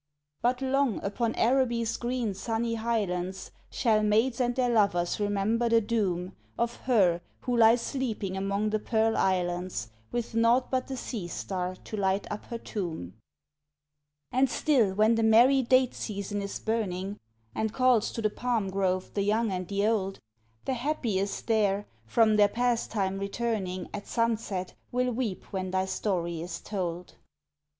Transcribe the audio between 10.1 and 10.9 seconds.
With naught but